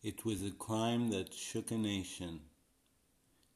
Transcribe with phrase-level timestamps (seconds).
[0.00, 2.42] It was a crime that shook a nation.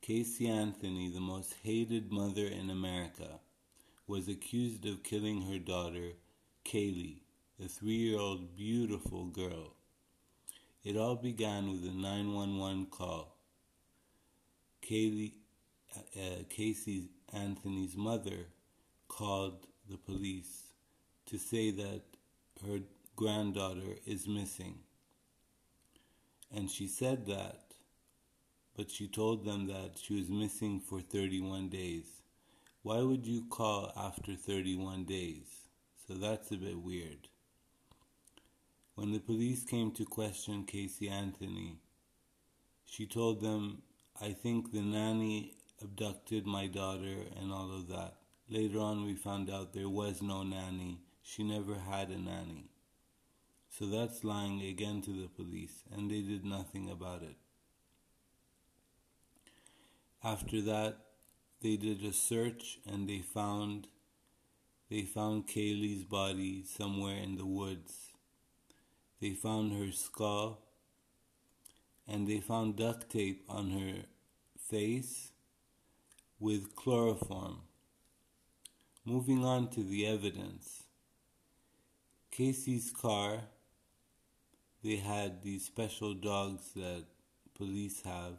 [0.01, 3.39] Casey Anthony, the most hated mother in America,
[4.09, 6.15] was accused of killing her daughter,
[6.65, 7.21] Caylee,
[7.65, 9.75] a three year old beautiful girl.
[10.83, 13.37] It all began with a 911 call.
[14.85, 15.35] Caylee,
[15.97, 18.49] uh, Casey Anthony's mother
[19.07, 20.65] called the police
[21.27, 22.03] to say that
[22.67, 22.81] her
[23.15, 24.81] granddaughter is missing.
[26.55, 27.75] And she said that,
[28.77, 32.23] but she told them that she was missing for 31 days.
[32.83, 35.47] Why would you call after 31 days?
[36.07, 37.29] So that's a bit weird.
[38.95, 41.79] When the police came to question Casey Anthony,
[42.85, 43.83] she told them,
[44.21, 48.17] I think the nanny abducted my daughter and all of that.
[48.51, 51.01] Later on, we found out there was no nanny.
[51.23, 52.69] She never had a nanny.
[53.79, 57.37] So that's lying again to the police, and they did nothing about it.
[60.23, 60.99] After that,
[61.63, 63.89] they did a search and they found
[64.91, 68.13] they found Caylee's body somewhere in the woods.
[69.21, 70.61] They found her skull
[72.07, 74.03] and they found duct tape on her
[74.59, 75.31] face
[76.39, 77.63] with chloroform.
[79.05, 80.83] Moving on to the evidence.
[82.31, 83.45] Casey's car,
[84.83, 87.05] they had these special dogs that
[87.55, 88.39] police have,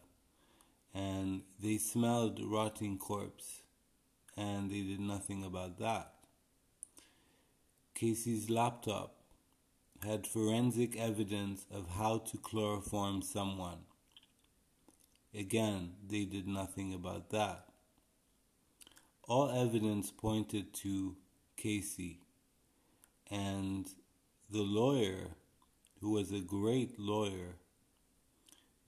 [0.94, 3.62] and they smelled rotting corpse,
[4.36, 6.14] and they did nothing about that.
[7.96, 9.16] Casey's laptop
[10.04, 13.86] had forensic evidence of how to chloroform someone.
[15.34, 17.66] Again, they did nothing about that.
[19.28, 21.16] All evidence pointed to
[21.56, 22.20] Casey,
[23.32, 23.88] and
[24.50, 25.30] the lawyer,
[26.04, 27.56] who was a great lawyer,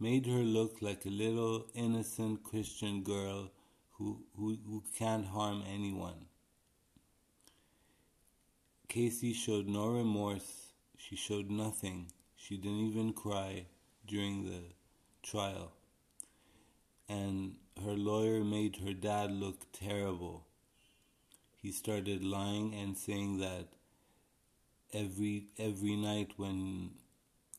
[0.01, 3.49] made her look like a little innocent Christian girl
[3.91, 6.25] who, who, who can't harm anyone.
[8.89, 10.73] Casey showed no remorse.
[10.97, 12.11] She showed nothing.
[12.35, 13.67] She didn't even cry
[14.05, 14.63] during the
[15.23, 15.71] trial.
[17.07, 20.43] And her lawyer made her dad look terrible.
[21.55, 23.67] He started lying and saying that
[24.93, 26.89] every every night when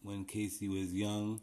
[0.06, 1.41] when Casey was young,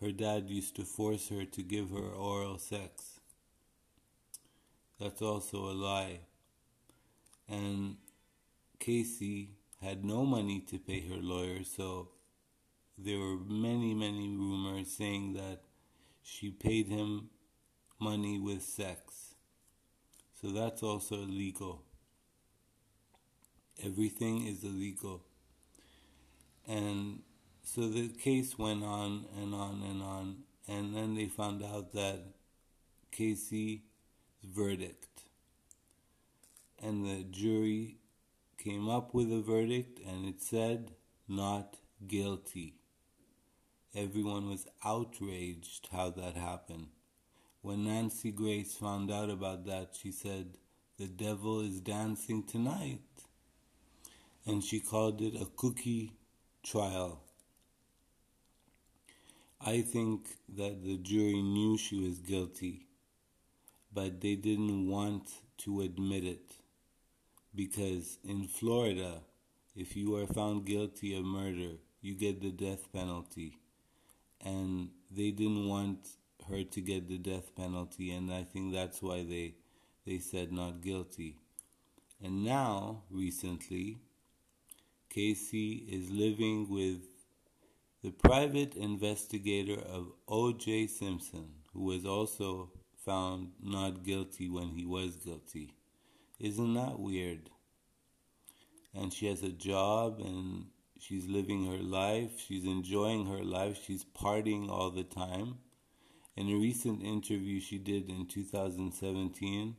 [0.00, 3.20] her dad used to force her to give her oral sex.
[4.98, 6.20] That's also a lie.
[7.50, 7.96] And
[8.78, 9.50] Casey
[9.82, 12.08] had no money to pay her lawyer, so
[12.96, 15.60] there were many, many rumors saying that
[16.22, 17.28] she paid him
[18.00, 19.34] money with sex.
[20.40, 21.82] So that's also illegal.
[23.84, 25.22] Everything is illegal.
[26.66, 27.20] And
[27.66, 30.36] so the case went on and on and on,
[30.68, 32.20] and then they found out that
[33.10, 33.80] Casey's
[34.44, 35.24] verdict.
[36.80, 37.96] And the jury
[38.56, 40.92] came up with a verdict, and it said
[41.26, 42.74] not guilty.
[43.96, 46.86] Everyone was outraged how that happened.
[47.62, 50.56] When Nancy Grace found out about that, she said,
[50.98, 53.00] The devil is dancing tonight.
[54.46, 56.12] And she called it a cookie
[56.62, 57.25] trial.
[59.60, 62.86] I think that the jury knew she was guilty,
[63.92, 65.28] but they didn't want
[65.58, 66.52] to admit it.
[67.54, 69.20] Because in Florida,
[69.74, 73.58] if you are found guilty of murder, you get the death penalty.
[74.42, 76.08] And they didn't want
[76.48, 79.54] her to get the death penalty, and I think that's why they
[80.06, 81.38] they said not guilty.
[82.22, 84.00] And now, recently,
[85.08, 87.15] Casey is living with
[88.06, 90.86] the private investigator of O.J.
[90.86, 92.70] Simpson, who was also
[93.04, 95.72] found not guilty when he was guilty.
[96.38, 97.50] Isn't that weird?
[98.94, 100.66] And she has a job and
[101.00, 102.38] she's living her life.
[102.38, 103.82] She's enjoying her life.
[103.84, 105.56] She's partying all the time.
[106.36, 109.74] In a recent interview she did in 2017,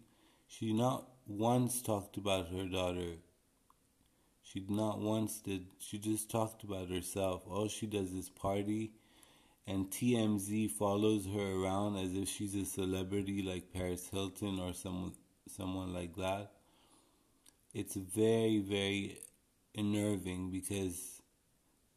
[0.47, 3.19] she not once talked about her daughter.
[4.51, 5.65] She not once did.
[5.79, 7.41] She just talked about herself.
[7.47, 8.94] All she does is party,
[9.65, 15.13] and TMZ follows her around as if she's a celebrity like Paris Hilton or someone
[15.47, 16.51] someone like that.
[17.73, 19.19] It's very very
[19.75, 21.21] unnerving because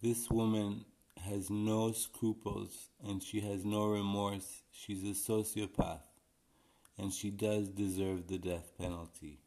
[0.02, 0.84] this woman
[1.24, 4.62] has no scruples and she has no remorse.
[4.72, 6.02] She's a sociopath
[6.98, 9.40] and she does deserve the death penalty.